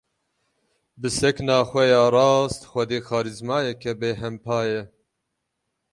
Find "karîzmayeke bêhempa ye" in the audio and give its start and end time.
3.07-4.81